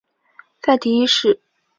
[0.63, 1.39] 塞提一世。